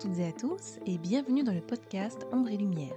[0.00, 2.96] toutes et à tous et bienvenue dans le podcast Ombre et Lumière,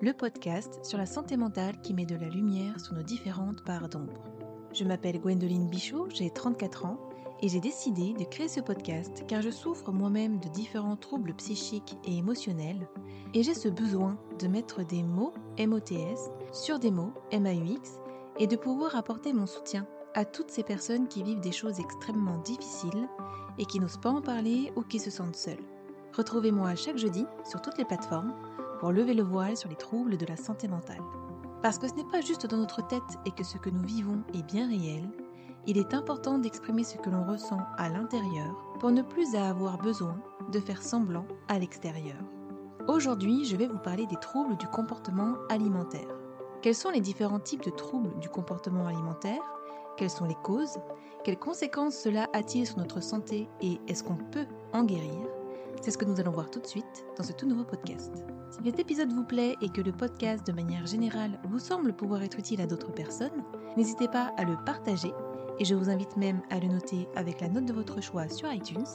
[0.00, 3.88] le podcast sur la santé mentale qui met de la lumière sur nos différentes parts
[3.88, 4.22] d'ombre.
[4.72, 7.00] Je m'appelle Gwendoline Bichot, j'ai 34 ans
[7.42, 11.96] et j'ai décidé de créer ce podcast car je souffre moi-même de différents troubles psychiques
[12.04, 12.88] et émotionnels
[13.34, 17.98] et j'ai ce besoin de mettre des mots MOTS sur des mots MAUX
[18.38, 22.38] et de pouvoir apporter mon soutien à toutes ces personnes qui vivent des choses extrêmement
[22.38, 23.08] difficiles
[23.58, 25.73] et qui n'osent pas en parler ou qui se sentent seules.
[26.16, 28.34] Retrouvez-moi chaque jeudi sur toutes les plateformes
[28.78, 31.02] pour lever le voile sur les troubles de la santé mentale.
[31.60, 34.22] Parce que ce n'est pas juste dans notre tête et que ce que nous vivons
[34.32, 35.08] est bien réel,
[35.66, 40.16] il est important d'exprimer ce que l'on ressent à l'intérieur pour ne plus avoir besoin
[40.52, 42.18] de faire semblant à l'extérieur.
[42.86, 46.14] Aujourd'hui, je vais vous parler des troubles du comportement alimentaire.
[46.62, 49.42] Quels sont les différents types de troubles du comportement alimentaire?
[49.96, 50.78] Quelles sont les causes?
[51.24, 53.48] Quelles conséquences cela a-t-il sur notre santé?
[53.62, 55.33] Et est-ce qu'on peut en guérir?
[55.82, 58.24] C'est ce que nous allons voir tout de suite dans ce tout nouveau podcast.
[58.50, 62.22] Si cet épisode vous plaît et que le podcast de manière générale vous semble pouvoir
[62.22, 63.44] être utile à d'autres personnes,
[63.76, 65.12] n'hésitez pas à le partager
[65.58, 68.52] et je vous invite même à le noter avec la note de votre choix sur
[68.52, 68.86] iTunes.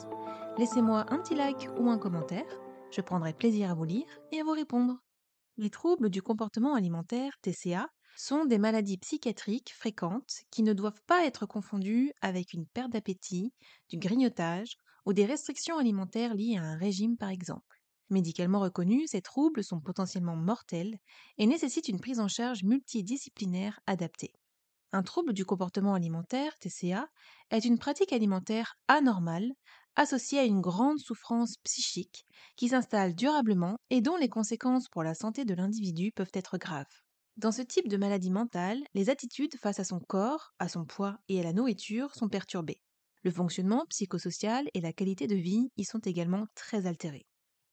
[0.58, 4.44] Laissez-moi un petit like ou un commentaire, je prendrai plaisir à vous lire et à
[4.44, 4.98] vous répondre.
[5.56, 11.24] Les troubles du comportement alimentaire, TCA, sont des maladies psychiatriques fréquentes qui ne doivent pas
[11.24, 13.54] être confondues avec une perte d'appétit,
[13.88, 17.78] du grignotage ou des restrictions alimentaires liées à un régime par exemple.
[18.10, 20.98] Médicalement reconnus, ces troubles sont potentiellement mortels
[21.38, 24.32] et nécessitent une prise en charge multidisciplinaire adaptée.
[24.92, 27.08] Un trouble du comportement alimentaire, TCA,
[27.50, 29.52] est une pratique alimentaire anormale
[29.96, 32.24] associée à une grande souffrance psychique
[32.56, 37.02] qui s'installe durablement et dont les conséquences pour la santé de l'individu peuvent être graves.
[37.36, 41.18] Dans ce type de maladie mentale, les attitudes face à son corps, à son poids
[41.28, 42.80] et à la nourriture sont perturbées.
[43.22, 47.26] Le fonctionnement psychosocial et la qualité de vie y sont également très altérés.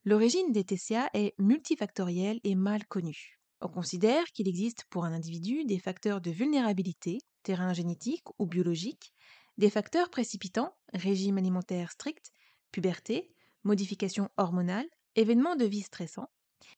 [0.05, 3.39] L'origine des TCA est multifactorielle et mal connue.
[3.61, 9.13] On considère qu'il existe pour un individu des facteurs de vulnérabilité, terrain génétique ou biologique,
[9.57, 12.31] des facteurs précipitants, régime alimentaire strict,
[12.71, 13.33] puberté,
[13.63, 16.29] modification hormonale, événements de vie stressants,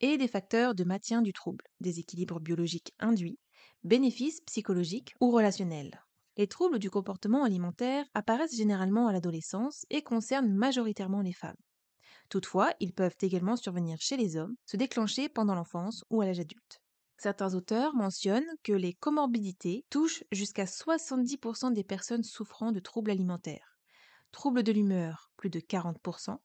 [0.02, 3.40] et des facteurs de maintien du trouble, déséquilibre biologique induit,
[3.84, 6.02] bénéfices psychologiques ou relationnels.
[6.40, 11.58] Les troubles du comportement alimentaire apparaissent généralement à l'adolescence et concernent majoritairement les femmes.
[12.30, 16.40] Toutefois, ils peuvent également survenir chez les hommes, se déclencher pendant l'enfance ou à l'âge
[16.40, 16.80] adulte.
[17.18, 23.78] Certains auteurs mentionnent que les comorbidités touchent jusqu'à 70% des personnes souffrant de troubles alimentaires.
[24.32, 26.38] Troubles de l'humeur, plus de 40%,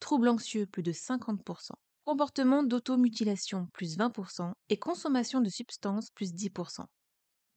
[0.00, 1.70] troubles anxieux, plus de 50%,
[2.04, 6.84] comportement d'automutilation, plus 20%, et consommation de substances, plus 10%.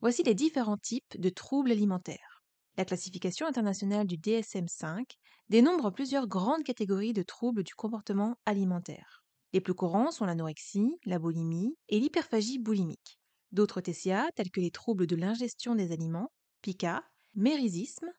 [0.04, 2.44] Voici les différents types de troubles alimentaires.
[2.76, 5.06] La classification internationale du DSM-5
[5.48, 9.24] dénombre plusieurs grandes catégories de troubles du comportement alimentaire.
[9.54, 13.18] Les plus courants sont l'anorexie, la boulimie et l'hyperphagie boulimique.
[13.54, 17.02] D'autres TCA, tels que les troubles de l'ingestion des aliments, PICA,
[17.36, 18.12] mérisisme,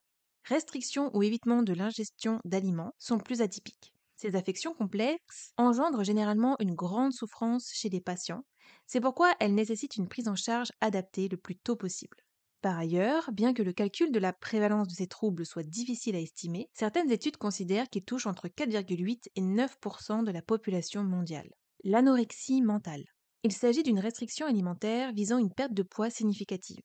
[0.45, 3.94] restriction ou évitement de l'ingestion d'aliments, sont plus atypiques.
[4.25, 8.45] Ces affections complexes engendrent généralement une grande souffrance chez les patients,
[8.87, 12.17] c'est pourquoi elles nécessitent une prise en charge adaptée le plus tôt possible.
[12.63, 16.21] Par ailleurs, bien que le calcul de la prévalence de ces troubles soit difficile à
[16.21, 21.51] estimer, certaines études considèrent qu'ils touchent entre 4,8 et 9% de la population mondiale.
[21.85, 23.05] L'anorexie mentale.
[23.43, 26.81] Il s'agit d'une restriction alimentaire visant une perte de poids significative.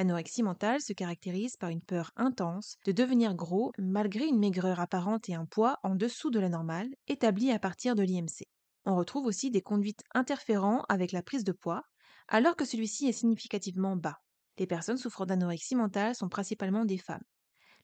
[0.00, 5.28] L'anorexie mentale se caractérise par une peur intense de devenir gros malgré une maigreur apparente
[5.28, 8.46] et un poids en dessous de la normale établi à partir de l'IMC.
[8.86, 11.82] On retrouve aussi des conduites interférant avec la prise de poids
[12.28, 14.16] alors que celui-ci est significativement bas.
[14.56, 17.24] Les personnes souffrant d'anorexie mentale sont principalement des femmes.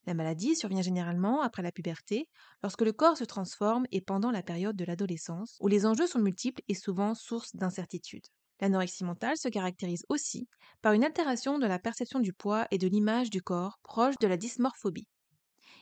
[0.06, 2.31] La maladie survient généralement après la puberté,
[2.62, 6.21] lorsque le corps se transforme et pendant la période de l'adolescence, où les enjeux sont
[6.21, 8.25] multiples et souvent source d'incertitude.
[8.61, 10.49] L'anorexie mentale se caractérise aussi
[10.83, 14.27] par une altération de la perception du poids et de l'image du corps proche de
[14.27, 15.09] la dysmorphobie.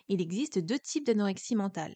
[0.09, 1.95] Il existe deux types d'anorexie mentale.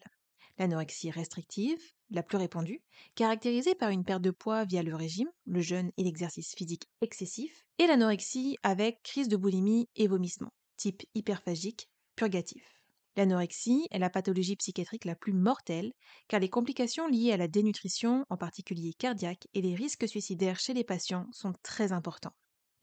[0.57, 2.81] L'anorexie restrictive, la plus répandue,
[3.15, 7.63] caractérisée par une perte de poids via le régime, le jeûne et l'exercice physique excessif,
[7.77, 12.78] et l'anorexie avec crise de boulimie et vomissement, type hyperphagique, purgatif.
[13.19, 15.91] L'anorexie est la pathologie psychiatrique la plus mortelle,
[16.29, 20.73] car les complications liées à la dénutrition, en particulier cardiaque, et les risques suicidaires chez
[20.73, 22.31] les patients sont très importants.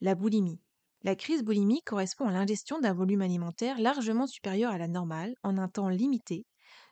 [0.03, 0.61] La boulimie.
[1.01, 5.57] La crise boulimique correspond à l'ingestion d'un volume alimentaire largement supérieur à la normale en
[5.57, 6.45] un temps limité,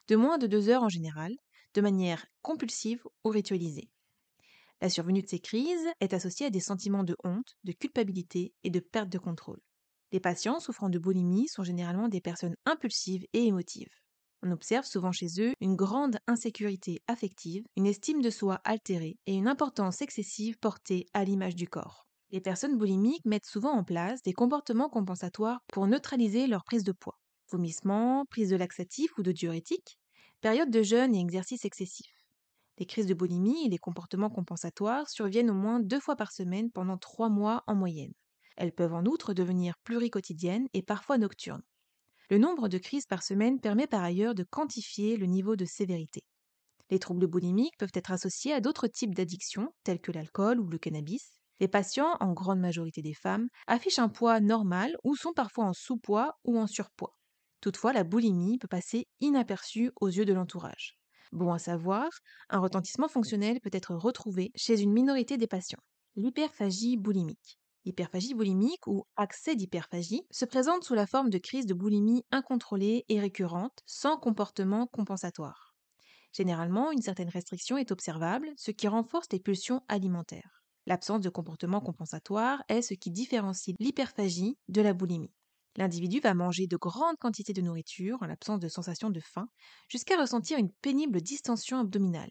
[0.08, 1.36] de moins de deux heures en général,
[1.74, 3.90] de manière compulsive ou ritualisée.
[4.80, 8.70] La survenue de ces crises est associée à des sentiments de honte, de culpabilité et
[8.70, 9.60] de perte de contrôle.
[10.12, 14.00] Les patients souffrant de boulimie sont généralement des personnes impulsives et émotives.
[14.42, 19.34] On observe souvent chez eux une grande insécurité affective, une estime de soi altérée et
[19.34, 22.06] une importance excessive portée à l'image du corps.
[22.30, 26.92] Les personnes boulimiques mettent souvent en place des comportements compensatoires pour neutraliser leur prise de
[26.92, 27.18] poids.
[27.50, 29.98] Vomissements, prise de laxatifs ou de diurétiques,
[30.40, 32.10] période de jeûne et exercice excessif.
[32.78, 36.70] Les crises de boulimie et les comportements compensatoires surviennent au moins deux fois par semaine
[36.70, 38.12] pendant trois mois en moyenne.
[38.56, 41.62] Elles peuvent en outre devenir pluriquotidiennes et parfois nocturnes.
[42.30, 46.22] Le nombre de crises par semaine permet par ailleurs de quantifier le niveau de sévérité.
[46.90, 50.78] Les troubles boulimiques peuvent être associés à d'autres types d'addictions, tels que l'alcool ou le
[50.78, 51.40] cannabis.
[51.60, 55.72] Les patients, en grande majorité des femmes, affichent un poids normal ou sont parfois en
[55.72, 57.16] sous-poids ou en surpoids.
[57.60, 60.98] Toutefois, la boulimie peut passer inaperçue aux yeux de l'entourage.
[61.32, 62.08] Bon à savoir,
[62.48, 65.82] un retentissement fonctionnel peut être retrouvé chez une minorité des patients.
[66.16, 67.58] L'hyperphagie boulimique.
[67.84, 73.04] L'hyperphagie boulimique ou accès d'hyperphagie se présente sous la forme de crise de boulimie incontrôlée
[73.08, 75.74] et récurrente, sans comportement compensatoire.
[76.32, 80.64] Généralement, une certaine restriction est observable, ce qui renforce les pulsions alimentaires.
[80.86, 85.32] L'absence de comportement compensatoire est ce qui différencie l'hyperphagie de la boulimie.
[85.76, 89.48] L'individu va manger de grandes quantités de nourriture en l'absence de sensation de faim,
[89.88, 92.30] jusqu'à ressentir une pénible distension abdominale.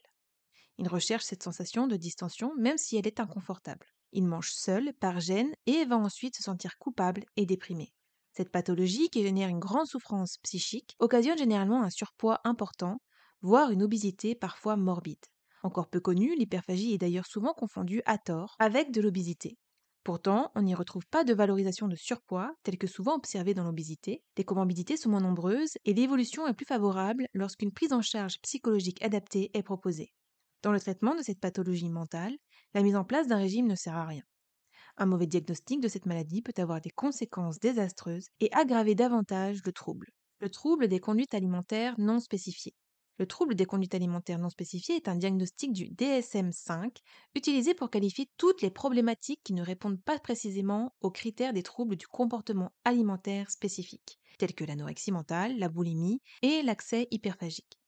[0.79, 3.93] Il recherche cette sensation de distension même si elle est inconfortable.
[4.13, 7.94] Il mange seul, par gêne, et va ensuite se sentir coupable et déprimé.
[8.31, 13.01] Cette pathologie, qui génère une grande souffrance psychique, occasionne généralement un surpoids important,
[13.42, 15.25] voire une obésité parfois morbide.
[15.63, 19.57] Encore peu connue, l'hyperphagie est d'ailleurs souvent confondue à tort avec de l'obésité.
[20.04, 24.24] Pourtant, on n'y retrouve pas de valorisation de surpoids, tel que souvent observé dans l'obésité.
[24.38, 29.01] Les comorbidités sont moins nombreuses et l'évolution est plus favorable lorsqu'une prise en charge psychologique
[29.04, 30.13] adaptée est proposée.
[30.63, 32.36] Dans le traitement de cette pathologie mentale,
[32.74, 34.24] la mise en place d'un régime ne sert à rien.
[34.98, 39.74] Un mauvais diagnostic de cette maladie peut avoir des conséquences désastreuses et aggraver davantage le
[39.74, 40.07] trouble.
[40.39, 42.74] Le trouble des conduites alimentaires non spécifiées.
[43.19, 46.95] Le trouble des conduites alimentaires non spécifiées est un diagnostic du DSM-5
[47.36, 51.98] utilisé pour qualifier toutes les problématiques qui ne répondent pas précisément aux critères des troubles
[51.98, 57.82] du comportement alimentaire spécifique, tels que l'anorexie mentale, la boulimie et l'accès hyperphagique.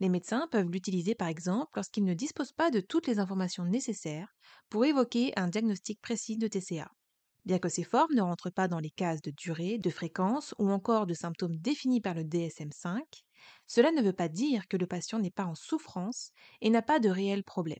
[0.00, 4.34] Les médecins peuvent l'utiliser par exemple lorsqu'ils ne disposent pas de toutes les informations nécessaires
[4.68, 6.90] pour évoquer un diagnostic précis de TCA.
[7.46, 10.68] Bien que ces formes ne rentrent pas dans les cases de durée, de fréquence ou
[10.68, 13.00] encore de symptômes définis par le DSM-5,
[13.66, 16.98] cela ne veut pas dire que le patient n'est pas en souffrance et n'a pas
[16.98, 17.78] de réel problème.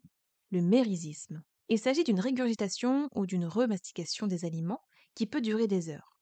[0.50, 1.42] Le mérisisme.
[1.68, 4.82] Il s'agit d'une régurgitation ou d'une remastication des aliments
[5.14, 6.15] qui peut durer des heures.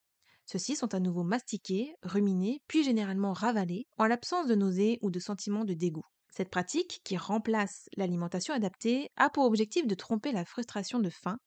[0.47, 5.19] Ceux-ci sont à nouveau mastiqués, ruminés, puis généralement ravalés en l'absence de nausées ou de
[5.19, 6.05] sentiments de dégoût.
[6.31, 11.39] Cette pratique, qui remplace l'alimentation adaptée, a pour objectif de tromper la frustration de faim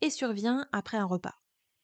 [0.00, 1.34] et survient après un repas.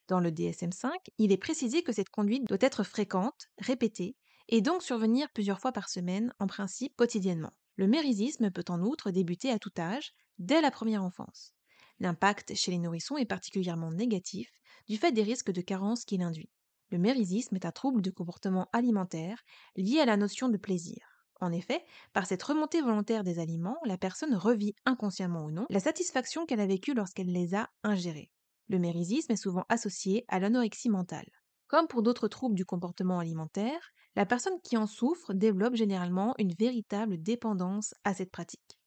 [0.08, 4.16] Dans le DSM5, il est précisé que cette conduite doit être fréquente, répétée,
[4.48, 7.52] et donc survenir plusieurs fois par semaine, en principe quotidiennement.
[7.76, 11.54] Le mérisisme peut en outre débuter à tout âge, dès la première enfance.
[12.00, 14.50] L'impact chez les nourrissons est particulièrement négatif
[14.88, 16.50] du fait des risques de carence qu'il induit.
[16.92, 19.42] Le mérisisme est un trouble de comportement alimentaire
[19.76, 20.98] lié à la notion de plaisir.
[21.40, 25.80] En effet, par cette remontée volontaire des aliments, la personne revit inconsciemment ou non la
[25.80, 28.30] satisfaction qu'elle a vécue lorsqu'elle les a ingérés.
[28.68, 31.24] Le mérisisme est souvent associé à l'anorexie mentale.
[31.66, 33.80] Comme pour d'autres troubles du comportement alimentaire,
[34.14, 38.78] la personne qui en souffre développe généralement une véritable dépendance à cette pratique.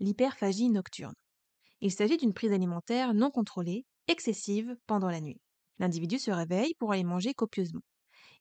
[0.00, 1.14] L'hyperphagie nocturne.
[1.80, 5.40] Il s'agit d'une prise alimentaire non contrôlée, excessive pendant la nuit.
[5.78, 7.82] L'individu se réveille pour aller manger copieusement.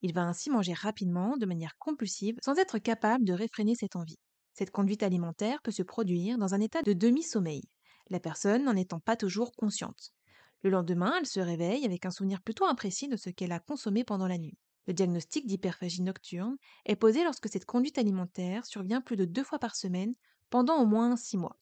[0.02, 4.20] Il va ainsi manger rapidement, de manière compulsive, sans être capable de réfréner cette envie.
[4.54, 7.64] Cette conduite alimentaire peut se produire dans un état de demi-sommeil,
[8.10, 10.14] la personne n'en étant pas toujours consciente.
[10.62, 14.04] Le lendemain, elle se réveille avec un souvenir plutôt imprécis de ce qu'elle a consommé
[14.04, 14.58] pendant la nuit.
[14.88, 19.60] Le diagnostic d'hyperphagie nocturne est posé lorsque cette conduite alimentaire survient plus de deux fois
[19.60, 20.14] par semaine
[20.50, 21.58] pendant au moins six mois.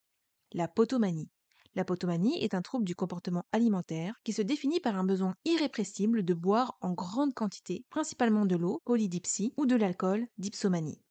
[0.54, 1.30] La potomanie.
[1.74, 6.24] La potomanie est un trouble du comportement alimentaire qui se définit par un besoin irrépressible
[6.24, 11.02] de boire en grande quantité, principalement de l'eau, polydipsie, ou de l'alcool, dipsomanie.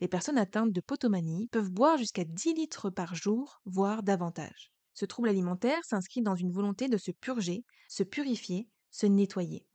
[0.00, 4.72] Les personnes atteintes de potomanie peuvent boire jusqu'à 10 litres par jour, voire davantage.
[4.94, 9.66] Ce trouble alimentaire s'inscrit dans une volonté de se purger, se purifier, se nettoyer.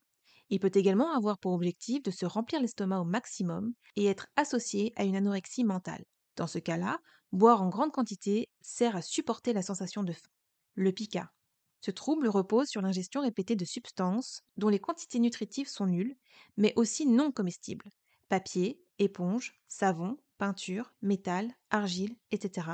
[0.49, 4.91] Il peut également avoir pour objectif de se remplir l'estomac au maximum et être associé
[4.95, 6.05] à une anorexie mentale.
[6.35, 6.99] Dans ce cas-là,
[7.35, 10.29] boire en grande quantité sert à supporter la sensation de faim.
[10.75, 11.31] Le pica.
[11.81, 16.15] Ce trouble repose sur l'ingestion répétée de substances dont les quantités nutritives sont nulles,
[16.57, 17.91] mais aussi non comestibles.
[18.29, 22.67] Papier, éponge, savon, peinture, métal, argile, etc.,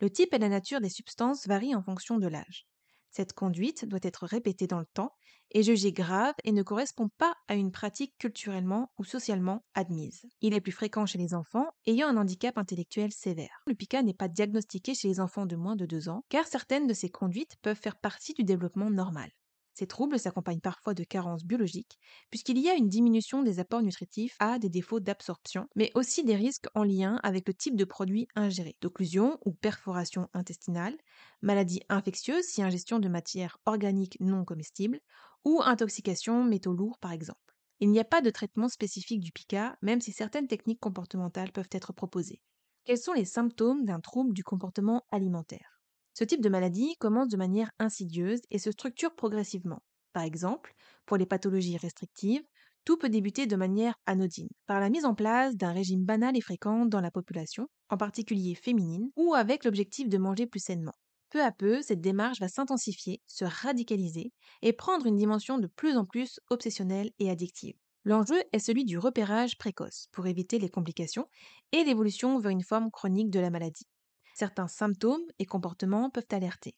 [0.00, 2.66] le type et la nature des substances varient en fonction de l'âge.
[3.12, 5.14] Cette conduite doit être répétée dans le temps
[5.50, 10.26] et jugée grave et ne correspond pas à une pratique culturellement ou socialement admise.
[10.40, 13.62] Il est plus fréquent chez les enfants ayant un handicap intellectuel sévère.
[13.66, 16.86] Le pica n'est pas diagnostiqué chez les enfants de moins de 2 ans car certaines
[16.86, 19.30] de ces conduites peuvent faire partie du développement normal.
[19.74, 21.98] Ces troubles s'accompagnent parfois de carences biologiques,
[22.30, 26.36] puisqu'il y a une diminution des apports nutritifs à des défauts d'absorption, mais aussi des
[26.36, 30.96] risques en lien avec le type de produit ingéré, d'occlusion ou perforation intestinale,
[31.40, 35.00] maladie infectieuse si ingestion de matières organiques non comestibles,
[35.44, 37.40] ou intoxication métaux lourds par exemple.
[37.80, 41.68] Il n'y a pas de traitement spécifique du pica, même si certaines techniques comportementales peuvent
[41.72, 42.42] être proposées.
[42.84, 45.71] Quels sont les symptômes d'un trouble du comportement alimentaire?
[46.14, 49.82] Ce type de maladie commence de manière insidieuse et se structure progressivement.
[50.12, 50.74] Par exemple,
[51.06, 52.42] pour les pathologies restrictives,
[52.84, 56.40] tout peut débuter de manière anodine, par la mise en place d'un régime banal et
[56.40, 60.94] fréquent dans la population, en particulier féminine, ou avec l'objectif de manger plus sainement.
[61.30, 65.96] Peu à peu, cette démarche va s'intensifier, se radicaliser et prendre une dimension de plus
[65.96, 67.76] en plus obsessionnelle et addictive.
[68.04, 71.28] L'enjeu est celui du repérage précoce pour éviter les complications
[71.70, 73.86] et l'évolution vers une forme chronique de la maladie.
[74.34, 76.74] Certains symptômes et comportements peuvent alerter.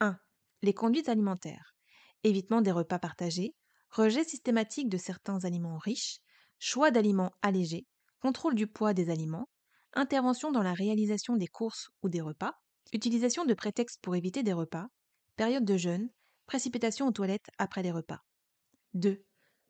[0.00, 0.18] 1.
[0.62, 1.74] Les conduites alimentaires.
[2.24, 3.54] Évitement des repas partagés,
[3.90, 6.18] rejet systématique de certains aliments riches,
[6.58, 7.86] choix d'aliments allégés,
[8.20, 9.48] contrôle du poids des aliments,
[9.94, 12.54] intervention dans la réalisation des courses ou des repas,
[12.92, 14.88] utilisation de prétextes pour éviter des repas,
[15.36, 16.10] période de jeûne,
[16.46, 18.20] précipitation aux toilettes après les repas.
[18.94, 19.24] 2.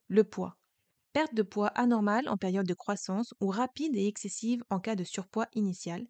[0.08, 0.56] Le poids.
[1.12, 5.04] Perte de poids anormale en période de croissance ou rapide et excessive en cas de
[5.04, 6.06] surpoids initial,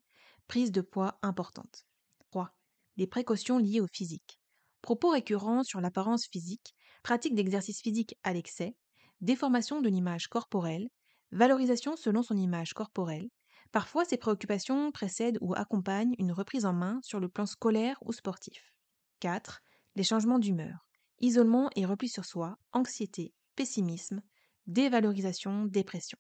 [0.49, 1.87] prise de poids importante.
[2.31, 2.57] 3.
[2.97, 4.41] Les précautions liées au physique.
[4.81, 8.75] Propos récurrents sur l'apparence physique, pratique d'exercice physique à l'excès,
[9.21, 10.89] déformation de l'image corporelle,
[11.33, 13.29] valorisation selon son image corporelle.
[13.73, 18.13] Parfois, ces préoccupations précèdent ou accompagnent une reprise en main sur le plan scolaire ou
[18.13, 18.73] sportif.
[19.21, 19.61] 4.
[19.97, 20.89] Les changements d'humeur.
[21.21, 24.23] Isolement et repli sur soi, anxiété, pessimisme,
[24.67, 26.19] dévalorisation, dépression.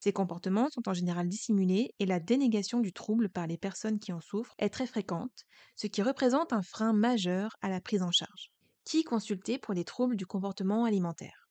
[0.00, 4.12] Ces comportements sont en général dissimulés et la dénégation du trouble par les personnes qui
[4.12, 8.12] en souffrent est très fréquente, ce qui représente un frein majeur à la prise en
[8.12, 8.52] charge.
[8.84, 11.48] Qui consulter pour les troubles du comportement alimentaire?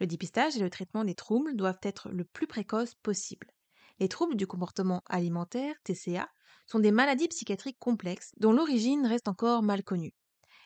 [0.00, 3.48] Le dépistage et le traitement des troubles doivent être le plus précoce possible.
[3.98, 6.28] Les troubles du comportement alimentaire, TCA,
[6.66, 10.14] sont des maladies psychiatriques complexes dont l'origine reste encore mal connue.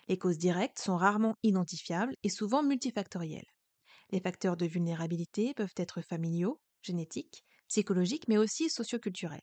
[0.09, 3.47] Les causes directes sont rarement identifiables et souvent multifactorielles.
[4.11, 9.41] Les facteurs de vulnérabilité peuvent être familiaux, génétique, psychologique, mais aussi socioculturel.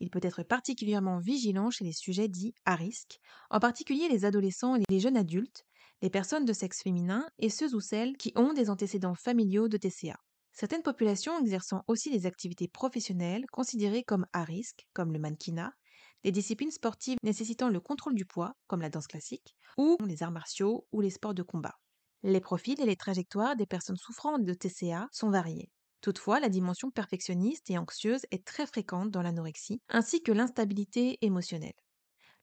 [0.00, 3.18] Il peut être particulièrement vigilant chez les sujets dits à risque,
[3.50, 5.64] en particulier les adolescents et les jeunes adultes,
[6.02, 9.76] les personnes de sexe féminin et ceux ou celles qui ont des antécédents familiaux de
[9.76, 10.16] TCA.
[10.52, 15.72] Certaines populations exerçant aussi des activités professionnelles considérées comme à risque, comme le mannequinat,
[16.24, 20.32] des disciplines sportives nécessitant le contrôle du poids, comme la danse classique, ou les arts
[20.32, 21.74] martiaux ou les sports de combat.
[22.24, 25.70] Les profils et les trajectoires des personnes souffrant de TCA sont variés.
[26.02, 31.72] Toutefois, la dimension perfectionniste et anxieuse est très fréquente dans l'anorexie, ainsi que l'instabilité émotionnelle.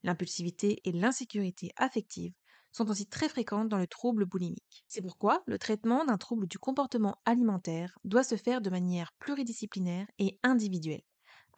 [0.04, 2.34] L'impulsivité et l'insécurité affective
[2.72, 4.84] sont aussi très fréquentes dans le trouble boulimique.
[4.88, 10.08] C'est pourquoi le traitement d'un trouble du comportement alimentaire doit se faire de manière pluridisciplinaire
[10.20, 11.04] et individuelle,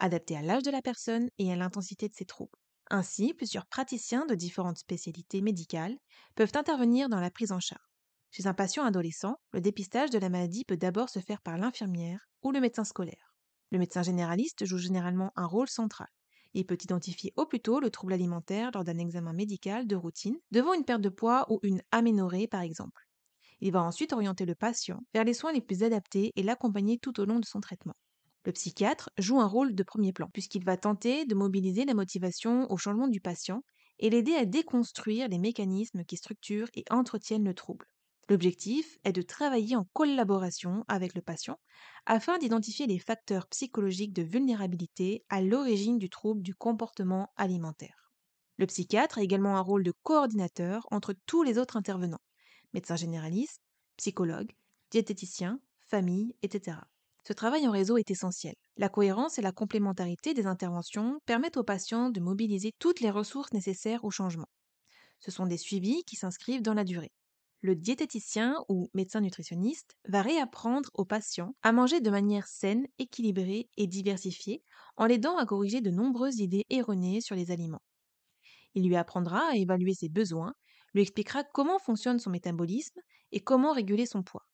[0.00, 2.58] adaptée à l'âge de la personne et à l'intensité de ses troubles.
[2.90, 5.98] Ainsi, plusieurs praticiens de différentes spécialités médicales
[6.36, 7.91] peuvent intervenir dans la prise en charge.
[8.32, 12.26] Chez un patient adolescent, le dépistage de la maladie peut d'abord se faire par l'infirmière
[12.42, 13.36] ou le médecin scolaire.
[13.70, 16.08] Le médecin généraliste joue généralement un rôle central.
[16.54, 20.38] Il peut identifier au plus tôt le trouble alimentaire lors d'un examen médical de routine,
[20.50, 23.02] devant une perte de poids ou une aménorrhée par exemple.
[23.60, 27.20] Il va ensuite orienter le patient vers les soins les plus adaptés et l'accompagner tout
[27.20, 27.96] au long de son traitement.
[28.46, 32.66] Le psychiatre joue un rôle de premier plan, puisqu'il va tenter de mobiliser la motivation
[32.72, 33.62] au changement du patient
[33.98, 37.86] et l'aider à déconstruire les mécanismes qui structurent et entretiennent le trouble.
[38.32, 41.60] L'objectif est de travailler en collaboration avec le patient
[42.06, 48.10] afin d'identifier les facteurs psychologiques de vulnérabilité à l'origine du trouble du comportement alimentaire.
[48.56, 52.22] Le psychiatre a également un rôle de coordinateur entre tous les autres intervenants,
[52.72, 53.60] médecins généralistes,
[53.98, 54.52] psychologues,
[54.90, 55.60] diététiciens,
[55.90, 56.78] familles, etc.
[57.28, 58.54] Ce travail en réseau est essentiel.
[58.78, 63.52] La cohérence et la complémentarité des interventions permettent aux patients de mobiliser toutes les ressources
[63.52, 64.48] nécessaires au changement.
[65.20, 67.12] Ce sont des suivis qui s'inscrivent dans la durée
[67.62, 73.70] le diététicien ou médecin nutritionniste va réapprendre au patient à manger de manière saine, équilibrée
[73.76, 74.62] et diversifiée
[74.96, 77.82] en l'aidant à corriger de nombreuses idées erronées sur les aliments.
[78.74, 80.54] Il lui apprendra à évaluer ses besoins,
[80.94, 83.00] lui expliquera comment fonctionne son métabolisme
[83.30, 84.46] et comment réguler son poids.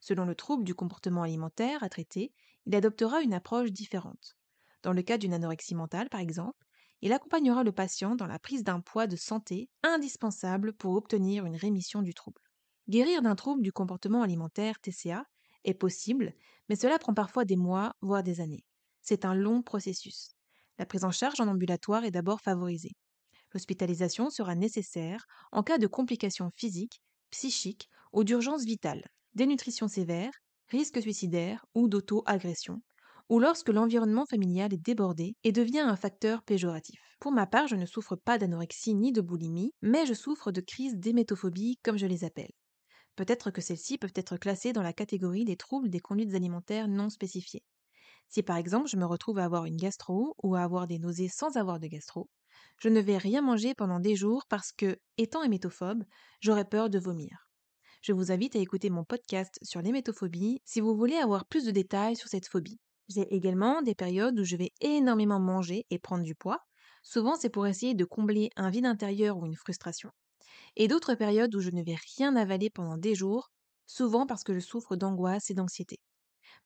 [0.00, 2.32] Selon le trouble du comportement alimentaire à traiter,
[2.66, 4.36] il adoptera une approche différente.
[4.82, 6.66] Dans le cas d'une anorexie mentale, par exemple,
[7.02, 11.56] Il accompagnera le patient dans la prise d'un poids de santé indispensable pour obtenir une
[11.56, 12.49] rémission du trouble.
[12.90, 15.24] Guérir d'un trouble du comportement alimentaire TCA
[15.62, 16.34] est possible,
[16.68, 18.64] mais cela prend parfois des mois, voire des années.
[19.00, 20.32] C'est un long processus.
[20.76, 22.96] La prise en charge en ambulatoire est d'abord favorisée.
[23.54, 29.06] L'hospitalisation sera nécessaire en cas de complications physiques, psychiques ou d'urgence vitale,
[29.36, 30.32] dénutrition sévère,
[30.66, 32.82] risque suicidaire ou d'auto-agression,
[33.28, 37.00] ou lorsque l'environnement familial est débordé et devient un facteur péjoratif.
[37.20, 40.60] Pour ma part, je ne souffre pas d'anorexie ni de boulimie, mais je souffre de
[40.60, 42.50] crises d'émétophobie comme je les appelle.
[43.16, 47.10] Peut-être que celles-ci peuvent être classées dans la catégorie des troubles des conduites alimentaires non
[47.10, 47.64] spécifiés.
[48.28, 51.28] Si par exemple je me retrouve à avoir une gastro ou à avoir des nausées
[51.28, 52.30] sans avoir de gastro,
[52.78, 56.04] je ne vais rien manger pendant des jours parce que, étant hémétophobe,
[56.40, 57.48] j'aurais peur de vomir.
[58.02, 61.70] Je vous invite à écouter mon podcast sur l'hémétophobie si vous voulez avoir plus de
[61.70, 62.80] détails sur cette phobie.
[63.08, 66.60] J'ai également des périodes où je vais énormément manger et prendre du poids.
[67.02, 70.10] Souvent, c'est pour essayer de combler un vide intérieur ou une frustration
[70.76, 73.50] et d'autres périodes où je ne vais rien avaler pendant des jours,
[73.86, 76.00] souvent parce que je souffre d'angoisse et d'anxiété.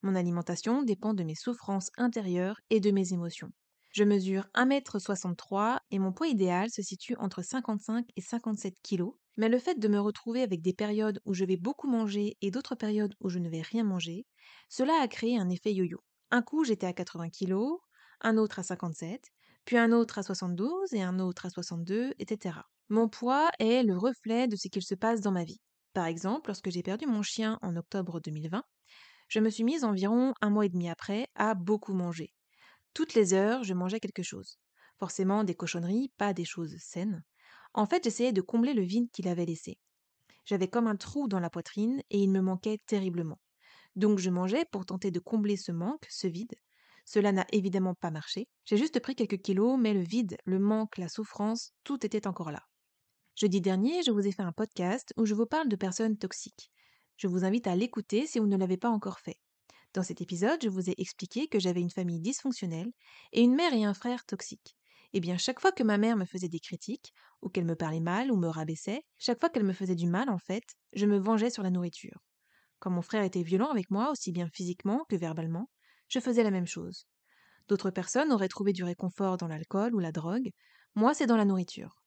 [0.03, 3.51] Mon alimentation dépend de mes souffrances intérieures et de mes émotions.
[3.91, 9.05] Je mesure 1m63 et mon poids idéal se situe entre 55 et 57 kg,
[9.37, 12.51] mais le fait de me retrouver avec des périodes où je vais beaucoup manger et
[12.51, 14.27] d'autres périodes où je ne vais rien manger,
[14.69, 16.01] cela a créé un effet yo-yo.
[16.31, 17.55] Un coup j'étais à 80 kg,
[18.21, 19.31] un autre à 57,
[19.65, 22.59] puis un autre à 72 et un autre à 62, etc.
[22.89, 25.61] Mon poids est le reflet de ce qu'il se passe dans ma vie.
[25.93, 28.63] Par exemple, lorsque j'ai perdu mon chien en octobre 2020,
[29.29, 32.33] je me suis mise environ un mois et demi après à beaucoup manger.
[32.95, 34.59] Toutes les heures, je mangeais quelque chose.
[34.99, 37.25] Forcément des cochonneries, pas des choses saines.
[37.73, 39.79] En fait, j'essayais de combler le vide qu'il avait laissé.
[40.45, 43.39] J'avais comme un trou dans la poitrine et il me manquait terriblement.
[43.97, 46.55] Donc je mangeais pour tenter de combler ce manque, ce vide,
[47.05, 48.49] cela n'a évidemment pas marché.
[48.65, 52.51] J'ai juste pris quelques kilos, mais le vide, le manque, la souffrance, tout était encore
[52.51, 52.63] là.
[53.37, 56.71] Jeudi dernier, je vous ai fait un podcast où je vous parle de personnes toxiques.
[57.17, 59.41] Je vous invite à l'écouter si vous ne l'avez pas encore fait.
[59.93, 62.93] Dans cet épisode, je vous ai expliqué que j'avais une famille dysfonctionnelle
[63.33, 64.77] et une mère et un frère toxiques.
[65.15, 67.99] Eh bien, chaque fois que ma mère me faisait des critiques, ou qu'elle me parlait
[67.99, 71.19] mal ou me rabaissait, chaque fois qu'elle me faisait du mal, en fait, je me
[71.19, 72.23] vengeais sur la nourriture.
[72.79, 75.69] Quand mon frère était violent avec moi, aussi bien physiquement que verbalement,
[76.07, 77.09] je faisais la même chose.
[77.67, 80.51] D'autres personnes auraient trouvé du réconfort dans l'alcool ou la drogue,
[80.95, 82.04] moi c'est dans la nourriture.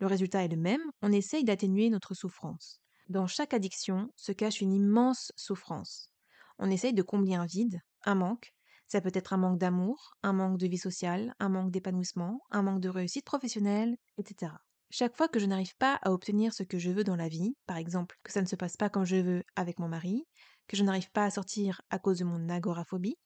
[0.00, 2.80] Le résultat est le même, on essaye d'atténuer notre souffrance.
[3.08, 6.10] Dans chaque addiction se cache une immense souffrance.
[6.58, 8.54] On essaye de combler un vide, un manque.
[8.86, 12.62] Ça peut être un manque d'amour, un manque de vie sociale, un manque d'épanouissement, un
[12.62, 14.52] manque de réussite professionnelle, etc.
[14.90, 17.56] Chaque fois que je n'arrive pas à obtenir ce que je veux dans la vie,
[17.66, 20.26] par exemple que ça ne se passe pas comme je veux avec mon mari,
[20.68, 23.18] que je n'arrive pas à sortir à cause de mon agoraphobie,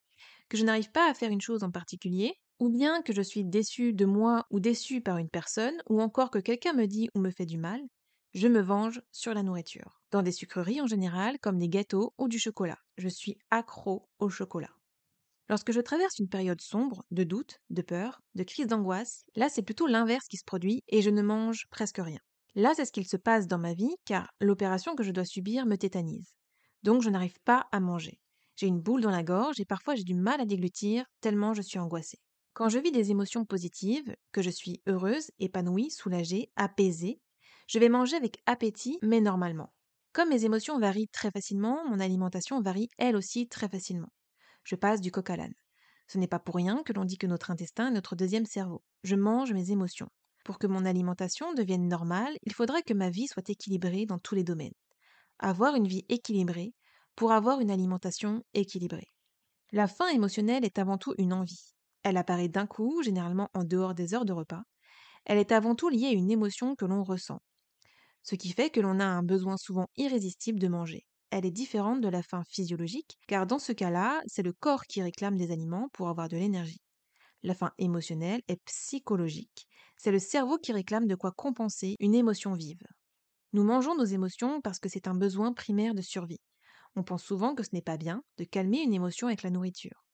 [0.52, 3.42] que je n'arrive pas à faire une chose en particulier, ou bien que je suis
[3.42, 7.20] déçu de moi ou déçu par une personne, ou encore que quelqu'un me dit ou
[7.20, 7.80] me fait du mal,
[8.34, 10.02] je me venge sur la nourriture.
[10.10, 12.76] Dans des sucreries en général, comme des gâteaux ou du chocolat.
[12.98, 14.68] Je suis accro au chocolat.
[15.48, 19.62] Lorsque je traverse une période sombre, de doute, de peur, de crise d'angoisse, là c'est
[19.62, 22.20] plutôt l'inverse qui se produit et je ne mange presque rien.
[22.56, 25.64] Là c'est ce qu'il se passe dans ma vie car l'opération que je dois subir
[25.64, 26.34] me tétanise.
[26.82, 28.20] Donc je n'arrive pas à manger.
[28.56, 31.62] J'ai une boule dans la gorge et parfois j'ai du mal à déglutir tellement je
[31.62, 32.18] suis angoissée.
[32.54, 37.20] Quand je vis des émotions positives, que je suis heureuse, épanouie, soulagée, apaisée,
[37.66, 39.72] je vais manger avec appétit mais normalement.
[40.12, 44.12] Comme mes émotions varient très facilement, mon alimentation varie elle aussi très facilement.
[44.64, 45.54] Je passe du coq à l'âne.
[46.08, 48.82] Ce n'est pas pour rien que l'on dit que notre intestin est notre deuxième cerveau.
[49.02, 50.10] Je mange mes émotions.
[50.44, 54.34] Pour que mon alimentation devienne normale, il faudra que ma vie soit équilibrée dans tous
[54.34, 54.74] les domaines.
[55.38, 56.74] Avoir une vie équilibrée,
[57.16, 59.12] pour avoir une alimentation équilibrée.
[59.72, 61.74] La faim émotionnelle est avant tout une envie.
[62.02, 64.62] Elle apparaît d'un coup, généralement en dehors des heures de repas.
[65.24, 67.40] Elle est avant tout liée à une émotion que l'on ressent.
[68.22, 71.06] Ce qui fait que l'on a un besoin souvent irrésistible de manger.
[71.30, 75.02] Elle est différente de la faim physiologique, car dans ce cas-là, c'est le corps qui
[75.02, 76.82] réclame des aliments pour avoir de l'énergie.
[77.42, 79.66] La faim émotionnelle est psychologique.
[79.96, 82.82] C'est le cerveau qui réclame de quoi compenser une émotion vive.
[83.52, 86.40] Nous mangeons nos émotions parce que c'est un besoin primaire de survie.
[86.96, 90.04] On pense souvent que ce n'est pas bien de calmer une émotion avec la nourriture.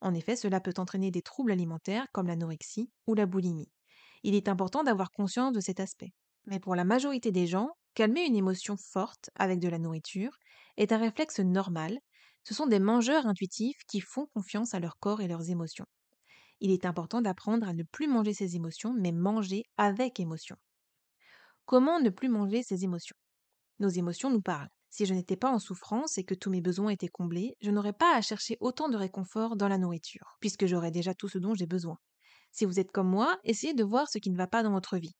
[0.00, 3.70] En effet, cela peut entraîner des troubles alimentaires comme l'anorexie ou la boulimie.
[4.22, 6.12] Il est important d'avoir conscience de cet aspect.
[6.46, 10.36] Mais pour la majorité des gens, calmer une émotion forte avec de la nourriture
[10.76, 11.98] est un réflexe normal.
[12.44, 15.86] Ce sont des mangeurs intuitifs qui font confiance à leur corps et leurs émotions.
[16.60, 20.56] Il est important d'apprendre à ne plus manger ses émotions, mais manger avec émotion.
[21.66, 23.16] Comment ne plus manger ses émotions?
[23.80, 24.70] Nos émotions nous parlent.
[24.92, 27.94] Si je n'étais pas en souffrance et que tous mes besoins étaient comblés, je n'aurais
[27.94, 31.54] pas à chercher autant de réconfort dans la nourriture, puisque j'aurais déjà tout ce dont
[31.54, 31.96] j'ai besoin.
[32.50, 34.98] Si vous êtes comme moi, essayez de voir ce qui ne va pas dans votre
[34.98, 35.16] vie.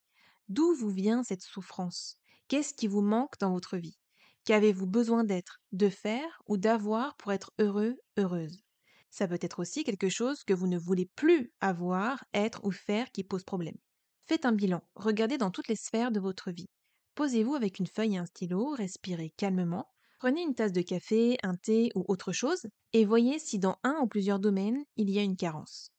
[0.50, 2.18] D'où vous vient cette souffrance?
[2.48, 3.96] Qu'est-ce qui vous manque dans votre vie?
[4.44, 8.60] Qu'avez-vous besoin d'être, de faire ou d'avoir pour être heureux, heureuse?
[9.08, 13.10] Ça peut être aussi quelque chose que vous ne voulez plus avoir, être ou faire
[13.10, 13.78] qui pose problème.
[14.26, 16.68] Faites un bilan, regardez dans toutes les sphères de votre vie.
[17.14, 19.86] Posez-vous avec une feuille et un stylo, respirez calmement,
[20.18, 23.98] prenez une tasse de café, un thé ou autre chose, et voyez si dans un
[24.02, 25.90] ou plusieurs domaines il y a une carence.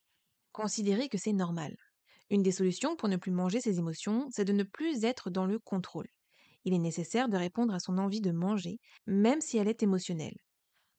[0.53, 1.75] Considérez que c'est normal.
[2.29, 5.45] Une des solutions pour ne plus manger ses émotions, c'est de ne plus être dans
[5.45, 6.07] le contrôle.
[6.65, 10.37] Il est nécessaire de répondre à son envie de manger, même si elle est émotionnelle.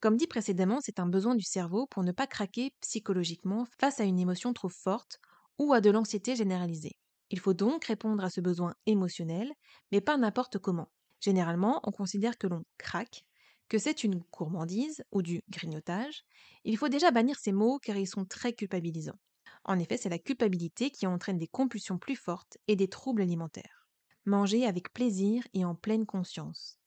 [0.00, 4.04] Comme dit précédemment, c'est un besoin du cerveau pour ne pas craquer psychologiquement face à
[4.04, 5.18] une émotion trop forte
[5.58, 6.98] ou à de l'anxiété généralisée.
[7.34, 9.52] Il faut donc répondre à ce besoin émotionnel,
[9.90, 10.92] mais pas n'importe comment.
[11.18, 13.24] Généralement, on considère que l'on craque,
[13.68, 16.22] que c'est une gourmandise ou du grignotage.
[16.62, 19.18] Il faut déjà bannir ces mots car ils sont très culpabilisants.
[19.64, 23.88] En effet, c'est la culpabilité qui entraîne des compulsions plus fortes et des troubles alimentaires.
[24.26, 26.78] Manger avec plaisir et en pleine conscience.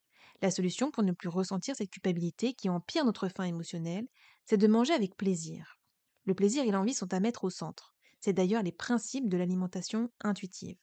[0.42, 4.08] La solution pour ne plus ressentir cette culpabilité qui empire notre faim émotionnelle,
[4.46, 5.78] c'est de manger avec plaisir.
[6.24, 7.97] Le plaisir et l'envie sont à mettre au centre.
[8.20, 10.78] C'est d'ailleurs les principes de l'alimentation intuitive.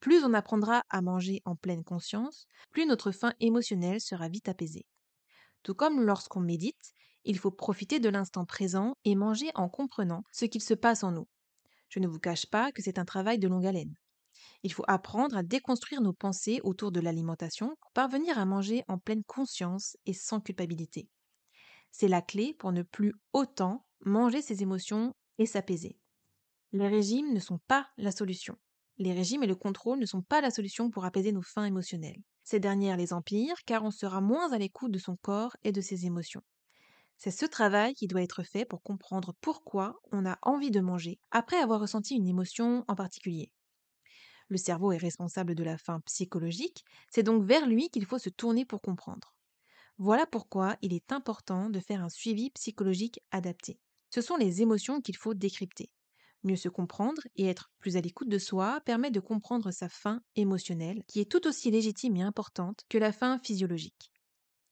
[0.00, 4.86] Plus on apprendra à manger en pleine conscience, plus notre faim émotionnelle sera vite apaisée.
[5.62, 6.92] Tout comme lorsqu'on médite,
[7.24, 11.12] il faut profiter de l'instant présent et manger en comprenant ce qu'il se passe en
[11.12, 11.28] nous.
[11.88, 13.94] Je ne vous cache pas que c'est un travail de longue haleine.
[14.64, 18.98] Il faut apprendre à déconstruire nos pensées autour de l'alimentation pour parvenir à manger en
[18.98, 21.08] pleine conscience et sans culpabilité.
[21.90, 25.98] C'est la clé pour ne plus autant manger ses émotions et s'apaiser.
[26.72, 28.56] Les régimes ne sont pas la solution.
[28.98, 32.22] Les régimes et le contrôle ne sont pas la solution pour apaiser nos faims émotionnelles.
[32.44, 35.80] Ces dernières les empirent car on sera moins à l'écoute de son corps et de
[35.80, 36.42] ses émotions.
[37.18, 41.20] C'est ce travail qui doit être fait pour comprendre pourquoi on a envie de manger
[41.30, 43.52] après avoir ressenti une émotion en particulier.
[44.48, 48.30] Le cerveau est responsable de la faim psychologique, c'est donc vers lui qu'il faut se
[48.30, 49.34] tourner pour comprendre.
[49.98, 53.78] Voilà pourquoi il est important de faire un suivi psychologique adapté.
[54.10, 55.90] Ce sont les émotions qu'il faut décrypter.
[56.44, 60.22] Mieux se comprendre et être plus à l'écoute de soi permet de comprendre sa faim
[60.34, 64.12] émotionnelle, qui est tout aussi légitime et importante que la faim physiologique.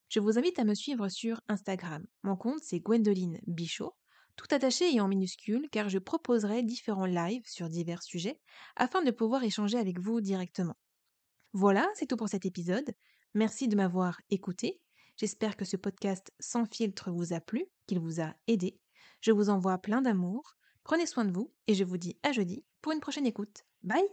[0.09, 2.05] Je vous invite à me suivre sur Instagram.
[2.25, 3.95] Mon compte c'est Gwendoline Bichot,
[4.35, 8.41] tout attaché et en minuscule car je proposerai différents lives sur divers sujets
[8.75, 10.77] afin de pouvoir échanger avec vous directement.
[11.53, 12.91] Voilà, c'est tout pour cet épisode.
[13.35, 14.81] Merci de m'avoir écouté.
[15.17, 18.81] J'espère que ce podcast sans filtre vous a plu, qu'il vous a aidé.
[19.21, 20.57] Je vous envoie plein d'amour.
[20.85, 23.65] Prenez soin de vous et je vous dis à jeudi pour une prochaine écoute.
[23.83, 24.09] Bye